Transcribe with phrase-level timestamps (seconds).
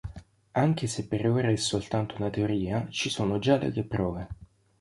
[0.53, 4.27] Anche se per ora è soltanto una teoria ci sono già delle prove.